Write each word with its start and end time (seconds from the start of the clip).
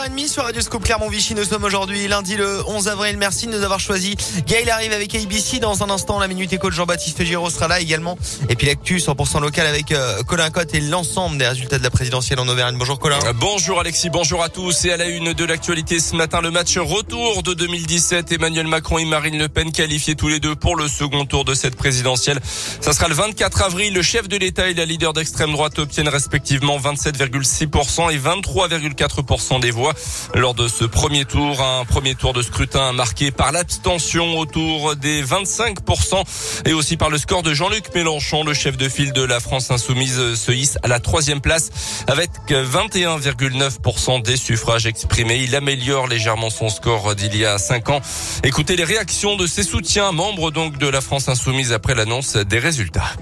8h30 0.00 0.28
sur 0.28 0.44
Radio 0.44 0.62
Scoop 0.62 0.82
Clermont-Vichy. 0.82 1.34
Nous 1.34 1.44
sommes 1.44 1.64
aujourd'hui 1.64 2.08
lundi 2.08 2.34
le 2.34 2.66
11 2.66 2.88
avril. 2.88 3.18
Merci 3.18 3.46
de 3.46 3.52
nous 3.52 3.62
avoir 3.62 3.80
choisi. 3.80 4.16
Gaël 4.46 4.70
arrive 4.70 4.92
avec 4.92 5.14
ABC 5.14 5.58
dans 5.58 5.82
un 5.82 5.90
instant. 5.90 6.18
La 6.18 6.26
Minute 6.26 6.50
Éco 6.54 6.70
de 6.70 6.74
Jean-Baptiste 6.74 7.22
Giraud 7.22 7.50
sera 7.50 7.68
là 7.68 7.80
également. 7.80 8.16
Et 8.48 8.56
puis 8.56 8.66
l'actu 8.66 8.96
100% 8.96 9.42
local 9.42 9.66
avec 9.66 9.92
euh, 9.92 10.22
Colin 10.22 10.48
Cotte 10.48 10.74
et 10.74 10.80
l'ensemble 10.80 11.36
des 11.36 11.46
résultats 11.46 11.78
de 11.78 11.82
la 11.82 11.90
présidentielle 11.90 12.40
en 12.40 12.48
Auvergne. 12.48 12.76
Bonjour 12.78 12.98
Colin. 12.98 13.18
Euh, 13.26 13.34
bonjour 13.34 13.78
Alexis, 13.78 14.08
bonjour 14.08 14.42
à 14.42 14.48
tous. 14.48 14.86
Et 14.86 14.92
à 14.92 14.96
la 14.96 15.06
une 15.06 15.34
de 15.34 15.44
l'actualité 15.44 16.00
ce 16.00 16.16
matin, 16.16 16.40
le 16.40 16.50
match 16.50 16.78
retour 16.78 17.42
de 17.42 17.52
2017. 17.52 18.32
Emmanuel 18.32 18.68
Macron 18.68 18.96
et 18.98 19.04
Marine 19.04 19.38
Le 19.38 19.48
Pen 19.48 19.70
qualifiés 19.70 20.14
tous 20.14 20.28
les 20.28 20.40
deux 20.40 20.56
pour 20.56 20.76
le 20.76 20.88
second 20.88 21.26
tour 21.26 21.44
de 21.44 21.52
cette 21.52 21.76
présidentielle. 21.76 22.40
Ça 22.80 22.94
sera 22.94 23.08
le 23.08 23.14
24 23.14 23.62
avril. 23.62 23.92
Le 23.92 24.02
chef 24.02 24.28
de 24.28 24.38
l'État 24.38 24.70
et 24.70 24.74
la 24.74 24.86
leader 24.86 25.12
d'extrême 25.12 25.52
droite 25.52 25.78
obtiennent 25.78 26.08
respectivement 26.08 26.78
27,6% 26.78 28.10
et 28.10 28.18
23,4% 28.18 29.60
des 29.60 29.70
voix 29.70 29.89
lors 30.34 30.54
de 30.54 30.68
ce 30.68 30.84
premier 30.84 31.24
tour. 31.24 31.62
Un 31.62 31.84
premier 31.84 32.14
tour 32.14 32.32
de 32.32 32.42
scrutin 32.42 32.92
marqué 32.92 33.30
par 33.30 33.52
l'abstention 33.52 34.38
autour 34.38 34.96
des 34.96 35.22
25% 35.22 36.22
et 36.66 36.72
aussi 36.72 36.96
par 36.96 37.10
le 37.10 37.18
score 37.18 37.42
de 37.42 37.54
Jean-Luc 37.54 37.94
Mélenchon, 37.94 38.44
le 38.44 38.54
chef 38.54 38.76
de 38.76 38.88
file 38.88 39.12
de 39.12 39.22
la 39.22 39.40
France 39.40 39.70
insoumise, 39.70 40.34
se 40.34 40.52
hisse 40.52 40.78
à 40.82 40.88
la 40.88 41.00
troisième 41.00 41.40
place 41.40 41.70
avec 42.06 42.30
21,9% 42.48 44.22
des 44.22 44.36
suffrages 44.36 44.86
exprimés. 44.86 45.42
Il 45.44 45.54
améliore 45.54 46.06
légèrement 46.06 46.50
son 46.50 46.68
score 46.68 47.14
d'il 47.14 47.36
y 47.36 47.44
a 47.44 47.58
cinq 47.58 47.88
ans. 47.90 48.00
Écoutez 48.44 48.76
les 48.76 48.84
réactions 48.84 49.36
de 49.36 49.46
ses 49.46 49.62
soutiens, 49.62 50.12
membres 50.12 50.50
donc 50.50 50.78
de 50.78 50.88
la 50.88 51.00
France 51.00 51.28
insoumise 51.28 51.72
après 51.72 51.94
l'annonce 51.94 52.36
des 52.36 52.58
résultats. 52.58 53.12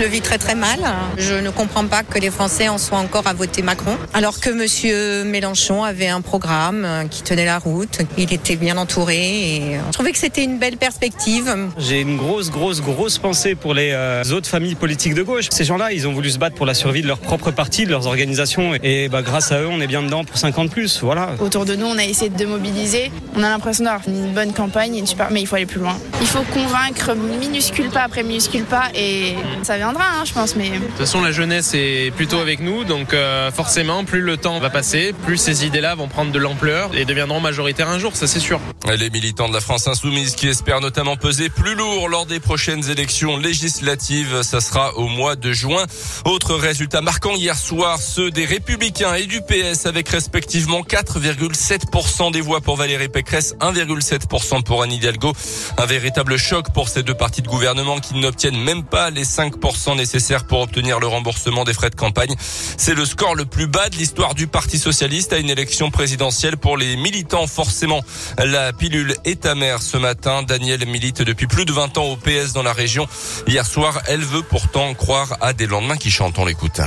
Je 0.00 0.06
le 0.06 0.10
vis 0.10 0.22
très 0.22 0.38
très 0.38 0.54
mal. 0.54 0.78
Je 1.18 1.34
ne 1.34 1.50
comprends 1.50 1.84
pas 1.84 2.02
que 2.02 2.18
les 2.18 2.30
Français 2.30 2.70
en 2.70 2.78
soient 2.78 3.00
encore 3.00 3.26
à 3.26 3.34
voter 3.34 3.60
Macron, 3.60 3.98
alors 4.14 4.40
que 4.40 4.48
Monsieur 4.48 5.24
Mélenchon 5.24 5.84
avait 5.84 6.08
un 6.08 6.22
programme 6.22 7.06
qui 7.10 7.22
tenait 7.22 7.44
la 7.44 7.58
route. 7.58 7.98
Il 8.16 8.32
était 8.32 8.56
bien 8.56 8.78
entouré 8.78 9.18
et 9.18 9.62
je 9.88 9.92
trouvais 9.92 10.12
que 10.12 10.16
c'était 10.16 10.42
une 10.42 10.58
belle 10.58 10.78
perspective. 10.78 11.54
J'ai 11.76 12.00
une 12.00 12.16
grosse, 12.16 12.50
grosse, 12.50 12.80
grosse 12.80 13.18
pensée 13.18 13.54
pour 13.54 13.74
les 13.74 13.90
euh, 13.92 14.22
autres 14.32 14.48
familles 14.48 14.74
politiques 14.74 15.12
de 15.12 15.22
gauche. 15.22 15.48
Ces 15.50 15.64
gens-là, 15.64 15.92
ils 15.92 16.08
ont 16.08 16.14
voulu 16.14 16.30
se 16.30 16.38
battre 16.38 16.56
pour 16.56 16.64
la 16.64 16.72
survie 16.72 17.02
de 17.02 17.06
leur 17.06 17.18
propre 17.18 17.50
parti, 17.50 17.84
de 17.84 17.90
leurs 17.90 18.06
organisations, 18.06 18.72
et 18.82 19.10
bah, 19.10 19.20
grâce 19.20 19.52
à 19.52 19.60
eux, 19.60 19.68
on 19.70 19.82
est 19.82 19.86
bien 19.86 20.02
dedans 20.02 20.24
pour 20.24 20.38
50 20.38 20.70
plus. 20.70 21.02
Voilà. 21.02 21.32
Autour 21.40 21.66
de 21.66 21.74
nous, 21.74 21.84
on 21.84 21.98
a 21.98 22.04
essayé 22.04 22.30
de 22.30 22.46
mobiliser. 22.46 23.12
On 23.36 23.42
a 23.42 23.50
l'impression 23.50 23.84
d'avoir 23.84 24.08
une 24.08 24.32
bonne 24.32 24.54
campagne, 24.54 24.96
une 24.96 25.06
super, 25.06 25.30
mais 25.30 25.42
il 25.42 25.46
faut 25.46 25.56
aller 25.56 25.66
plus 25.66 25.80
loin. 25.80 25.98
Il 26.22 26.26
faut 26.26 26.44
convaincre 26.54 27.14
minuscule 27.14 27.90
pas 27.90 28.04
après 28.04 28.22
minuscule 28.22 28.64
pas, 28.64 28.84
et 28.94 29.34
ça 29.62 29.76
vient 29.76 29.89
Hein, 29.98 30.24
je 30.24 30.32
pense. 30.32 30.56
Mais... 30.56 30.70
De 30.70 30.78
toute 30.78 30.96
façon, 30.96 31.22
la 31.22 31.32
jeunesse 31.32 31.72
est 31.74 32.12
plutôt 32.14 32.38
avec 32.38 32.60
nous, 32.60 32.84
donc 32.84 33.14
euh, 33.14 33.50
forcément, 33.50 34.04
plus 34.04 34.20
le 34.20 34.36
temps 34.36 34.58
va 34.60 34.70
passer, 34.70 35.14
plus 35.24 35.38
ces 35.38 35.64
idées-là 35.66 35.94
vont 35.94 36.08
prendre 36.08 36.30
de 36.30 36.38
l'ampleur 36.38 36.90
et 36.94 37.04
deviendront 37.04 37.40
majoritaires 37.40 37.88
un 37.88 37.98
jour, 37.98 38.14
ça 38.14 38.26
c'est 38.26 38.40
sûr. 38.40 38.60
Les 38.96 39.10
militants 39.10 39.48
de 39.48 39.54
la 39.54 39.60
France 39.60 39.86
insoumise 39.88 40.34
qui 40.34 40.48
espèrent 40.48 40.80
notamment 40.80 41.16
peser 41.16 41.48
plus 41.48 41.74
lourd 41.74 42.08
lors 42.08 42.26
des 42.26 42.40
prochaines 42.40 42.90
élections 42.90 43.36
législatives, 43.36 44.42
ça 44.42 44.60
sera 44.60 44.96
au 44.96 45.06
mois 45.08 45.36
de 45.36 45.52
juin. 45.52 45.86
Autre 46.24 46.54
résultat 46.54 47.00
marquant 47.00 47.34
hier 47.34 47.56
soir, 47.56 47.98
ceux 47.98 48.30
des 48.30 48.44
Républicains 48.44 49.14
et 49.14 49.26
du 49.26 49.40
PS 49.40 49.86
avec 49.86 50.08
respectivement 50.08 50.82
4,7% 50.82 52.32
des 52.32 52.40
voix 52.40 52.60
pour 52.60 52.76
Valérie 52.76 53.08
Pécresse, 53.08 53.54
1,7% 53.60 54.62
pour 54.62 54.82
Anne 54.82 54.92
Hidalgo. 54.92 55.32
Un 55.78 55.86
véritable 55.86 56.36
choc 56.36 56.66
pour 56.72 56.88
ces 56.88 57.02
deux 57.02 57.14
partis 57.14 57.42
de 57.42 57.48
gouvernement 57.48 58.00
qui 58.00 58.14
n'obtiennent 58.14 58.62
même 58.62 58.84
pas 58.84 59.10
les 59.10 59.24
5% 59.24 59.79
nécessaires 59.88 60.44
pour 60.44 60.60
obtenir 60.60 61.00
le 61.00 61.06
remboursement 61.06 61.64
des 61.64 61.72
frais 61.72 61.90
de 61.90 61.94
campagne. 61.94 62.34
C'est 62.76 62.94
le 62.94 63.04
score 63.04 63.34
le 63.34 63.44
plus 63.44 63.66
bas 63.66 63.88
de 63.88 63.96
l'histoire 63.96 64.34
du 64.34 64.46
Parti 64.46 64.78
socialiste 64.78 65.32
à 65.32 65.38
une 65.38 65.50
élection 65.50 65.90
présidentielle 65.90 66.56
pour 66.56 66.76
les 66.76 66.96
militants. 66.96 67.46
Forcément, 67.46 68.02
la 68.38 68.72
pilule 68.72 69.14
est 69.24 69.46
amère 69.46 69.82
ce 69.82 69.96
matin. 69.96 70.42
Daniel 70.42 70.86
milite 70.86 71.22
depuis 71.22 71.46
plus 71.46 71.64
de 71.64 71.72
20 71.72 71.98
ans 71.98 72.04
au 72.04 72.16
PS 72.16 72.52
dans 72.52 72.62
la 72.62 72.72
région. 72.72 73.06
Hier 73.46 73.66
soir, 73.66 74.00
elle 74.08 74.20
veut 74.22 74.42
pourtant 74.42 74.94
croire 74.94 75.36
à 75.40 75.52
des 75.52 75.66
lendemains 75.66 75.96
qui 75.96 76.10
chantent. 76.10 76.38
On 76.38 76.44
l'écoute. 76.44 76.80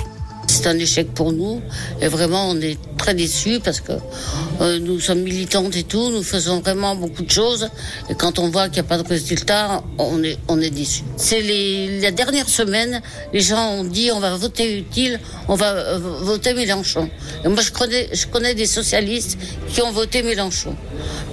C'est 0.53 0.67
un 0.67 0.77
échec 0.77 1.07
pour 1.15 1.33
nous 1.33 1.63
et 1.99 2.07
vraiment 2.07 2.47
on 2.47 2.61
est 2.61 2.77
très 2.99 3.15
déçus 3.15 3.59
parce 3.59 3.81
que 3.81 3.93
euh, 4.61 4.77
nous 4.77 4.99
sommes 4.99 5.21
militantes 5.23 5.75
et 5.75 5.81
tout, 5.81 6.11
nous 6.11 6.21
faisons 6.21 6.59
vraiment 6.59 6.95
beaucoup 6.95 7.23
de 7.23 7.31
choses 7.31 7.69
et 8.07 8.13
quand 8.13 8.37
on 8.37 8.49
voit 8.49 8.65
qu'il 8.69 8.75
n'y 8.83 8.87
a 8.87 8.89
pas 8.89 8.99
de 9.01 9.07
résultat, 9.07 9.81
on 9.97 10.21
est 10.23 10.37
on 10.47 10.61
est 10.61 10.69
déçus. 10.69 11.01
C'est 11.17 11.41
la 12.01 12.11
dernière 12.11 12.47
semaine, 12.47 13.01
les 13.33 13.39
gens 13.39 13.67
ont 13.71 13.83
dit 13.83 14.11
on 14.11 14.19
va 14.19 14.35
voter 14.35 14.77
utile, 14.77 15.19
on 15.47 15.55
va 15.55 15.71
euh, 15.71 15.97
voter 15.97 16.53
Mélenchon. 16.53 17.09
Et 17.43 17.47
moi 17.47 17.63
je 17.63 17.71
connais 17.71 18.09
je 18.13 18.27
connais 18.27 18.53
des 18.53 18.67
socialistes 18.67 19.39
qui 19.73 19.81
ont 19.81 19.91
voté 19.91 20.21
Mélenchon. 20.21 20.75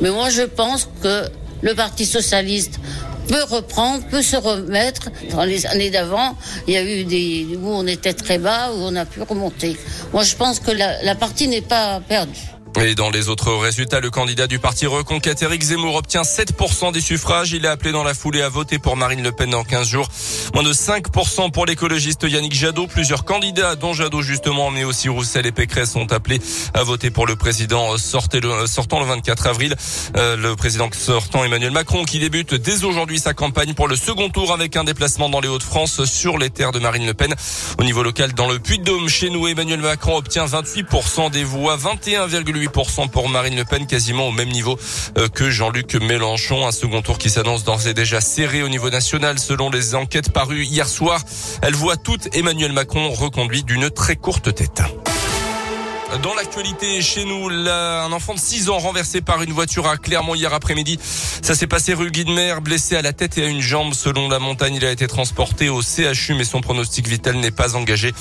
Mais 0.01 0.11
moi 0.11 0.31
je 0.31 0.45
pense 0.45 0.89
que 1.03 1.25
le 1.61 1.75
Parti 1.75 2.07
socialiste 2.07 2.81
peut 3.29 3.43
reprendre, 3.49 4.05
peut 4.07 4.23
se 4.23 4.37
remettre. 4.37 5.11
Dans 5.31 5.45
les 5.45 5.67
années 5.67 5.91
d'avant, 5.91 6.37
il 6.67 6.75
y 6.75 6.77
a 6.77 6.83
eu 6.83 7.05
des 7.05 7.59
où 7.61 7.69
on 7.69 7.87
était 7.87 8.15
très 8.15 8.39
bas, 8.39 8.71
où 8.73 8.79
on 8.79 8.97
a 8.97 9.05
pu 9.05 9.23
remonter. 9.23 9.77
Moi, 10.13 10.23
je 10.23 10.37
pense 10.37 10.61
que 10.61 10.71
la, 10.71 11.03
la 11.03 11.15
partie 11.15 11.49
n'est 11.49 11.61
pas 11.61 12.01
perdue. 12.01 12.60
Et 12.79 12.95
dans 12.95 13.11
les 13.11 13.29
autres 13.29 13.53
résultats, 13.53 14.01
le 14.01 14.11
candidat 14.11 14.47
du 14.47 14.59
parti 14.59 14.87
Reconquête, 14.87 15.43
Éric 15.43 15.63
Zemmour, 15.63 15.97
obtient 15.97 16.23
7% 16.23 16.93
des 16.93 17.01
suffrages. 17.01 17.53
Il 17.53 17.65
est 17.65 17.69
appelé 17.69 17.93
dans 17.93 18.05
la 18.05 18.15
foulée 18.15 18.43
à 18.43 18.49
voter 18.49 18.79
pour 18.79 18.97
Marine 18.97 19.23
Le 19.23 19.33
Pen 19.33 19.51
dans 19.51 19.65
15 19.65 19.87
jours. 19.87 20.09
Moins 20.55 20.63
de 20.63 20.73
5% 20.73 21.51
pour 21.51 21.67
l'écologiste 21.67 22.23
Yannick 22.23 22.55
Jadot. 22.55 22.87
Plusieurs 22.87 23.25
candidats, 23.25 23.77
dont 23.77 23.93
Jadot 23.93 24.23
justement, 24.23 24.71
mais 24.71 24.85
aussi 24.85 25.09
Roussel 25.09 25.47
et 25.47 25.53
Pécresse, 25.53 25.93
sont 25.93 26.13
appelés 26.13 26.41
à 26.73 26.83
voter 26.83 27.11
pour 27.11 27.27
le 27.27 27.37
président 27.37 27.93
le, 27.93 27.99
sortant 28.67 29.01
le 29.01 29.07
24 29.07 29.47
avril. 29.47 29.77
Euh, 30.17 30.37
le 30.37 30.57
président 30.57 30.89
sortant 30.93 31.45
Emmanuel 31.45 31.73
Macron 31.73 32.05
qui 32.05 32.19
débute 32.19 32.55
dès 32.55 32.85
aujourd'hui 32.85 33.19
sa 33.19 33.35
campagne 33.35 33.75
pour 33.75 33.89
le 33.89 33.97
second 33.97 34.31
tour 34.31 34.53
avec 34.53 34.77
un 34.77 34.85
déplacement 34.85 35.29
dans 35.29 35.41
les 35.41 35.49
Hauts-de-France 35.49 36.05
sur 36.05 36.39
les 36.39 36.51
terres 36.51 36.73
de 36.73 36.79
Marine 36.79 37.05
Le 37.05 37.15
Pen. 37.15 37.35
Au 37.79 37.85
niveau 37.85 38.03
local, 38.03 38.33
dans 38.33 38.49
le 38.49 38.59
Puy-de-Dôme, 38.59 39.09
chez 39.09 39.29
nous, 39.29 39.49
Emmanuel 39.49 39.81
Macron 39.81 40.17
obtient 40.17 40.47
28% 40.47 41.31
des 41.31 41.45
voix, 41.45 41.77
21,8 41.77 42.70
8% 42.71 43.09
pour 43.11 43.29
Marine 43.29 43.57
Le 43.57 43.65
Pen, 43.65 43.87
quasiment 43.87 44.29
au 44.29 44.33
même 44.33 44.49
niveau 44.49 44.79
euh, 45.19 45.29
que 45.29 45.51
Jean-Luc 45.51 45.95
Mélenchon. 45.95 46.67
Un 46.67 46.73
second 46.73 47.03
tour 47.03 47.19
qui 47.19 47.31
s'annonce 47.31 47.65
d'ores 47.65 47.87
et 47.87 47.95
déjà 47.95 48.21
serré 48.21 48.63
au 48.63 48.69
niveau 48.69 48.91
national 48.91 49.39
selon 49.39 49.71
les 49.71 49.95
enquêtes 49.95 50.33
parues 50.33 50.65
hier 50.65 50.89
soir. 50.89 51.23
Elle 51.63 51.75
voit 51.75 51.97
toute 51.97 52.35
Emmanuel 52.37 52.73
Macron 52.73 53.11
reconduit 53.11 53.63
d'une 53.63 53.91
très 53.91 54.17
courte 54.17 54.55
tête. 54.55 54.83
Dans 56.19 56.35
l'actualité 56.35 57.01
chez 57.03 57.25
nous, 57.25 57.49
là, 57.49 58.03
un 58.03 58.13
enfant 58.13 58.35
de 58.35 58.39
6 58.41 58.69
ans 58.69 58.79
renversé 58.79 59.21
par 59.21 59.43
une 59.43 59.53
voiture 59.53 59.87
à 59.87 59.97
Clermont 59.97 60.35
hier 60.35 60.53
après-midi. 60.53 60.99
Ça 61.41 61.55
s'est 61.55 61.69
passé 61.69 61.95
rue 61.95 62.11
Guidemer, 62.11 62.57
blessé 62.61 62.97
à 62.97 63.03
la 63.03 63.13
tête 63.13 63.39
et 63.39 63.45
à 63.45 63.49
une 63.49 63.61
jambe. 63.61 63.95
Selon 63.95 64.29
la 64.29 64.41
montagne, 64.41 64.75
il 64.75 64.85
a 64.85 64.91
été 64.91 65.07
transporté 65.07 65.69
au 65.69 65.83
CHU, 65.83 66.35
mais 66.35 66.45
son 66.45 66.61
pronostic 66.61 67.07
vital 67.07 67.37
n'est 67.37 67.53
pas 67.53 67.77
engagé. 67.77 68.13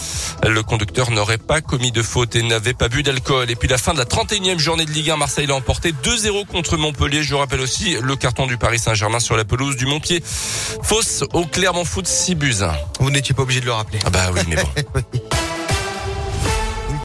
Le 0.48 0.62
conducteur 0.62 1.10
n'aurait 1.10 1.40
pas 1.40 1.62
commis 1.62 1.92
de 1.92 2.04
faute 2.04 2.36
et 2.36 2.44
n'avait 2.44 2.76
pas 2.76 2.90
bu 2.90 3.02
d'alcool. 3.02 3.50
Et 3.50 3.56
puis 3.56 3.68
la 3.68 3.80
fin 3.80 3.94
de 3.94 3.98
la 3.98 4.06
31e 4.06 4.60
journée 4.60 4.86
de 4.86 4.92
Ligue 4.92 5.10
1, 5.10 5.18
Marseille 5.18 5.48
l'a 5.48 5.56
emporté 5.56 5.92
2-0 5.92 6.46
contre 6.46 6.78
Montpellier. 6.78 7.24
Je 7.24 7.34
rappelle 7.34 7.62
aussi 7.62 7.98
le 8.00 8.16
carton 8.16 8.46
du 8.46 8.58
Paris 8.58 8.80
Saint-Germain 8.80 9.20
sur 9.20 9.36
la 9.36 9.46
pelouse 9.46 9.76
du 9.76 9.88
Montpied. 9.88 10.24
Fausse 10.84 11.24
au 11.34 11.46
Clermont 11.46 11.86
Foot 11.86 12.06
6 12.06 12.36
buts. 12.36 12.54
Vous 13.00 13.10
n'étiez 13.10 13.34
pas 13.34 13.42
obligé 13.42 13.62
de 13.62 13.66
le 13.66 13.74
rappeler. 13.74 14.00
Ah 14.06 14.12
bah 14.12 14.30
oui, 14.32 14.42
mais 14.48 14.58
bon. 14.58 14.70